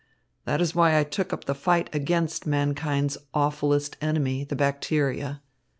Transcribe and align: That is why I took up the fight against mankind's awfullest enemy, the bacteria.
That 0.45 0.61
is 0.61 0.73
why 0.73 0.97
I 0.99 1.03
took 1.03 1.31
up 1.31 1.43
the 1.45 1.53
fight 1.53 1.87
against 1.93 2.47
mankind's 2.47 3.19
awfullest 3.35 3.97
enemy, 4.01 4.43
the 4.43 4.55
bacteria. 4.55 5.43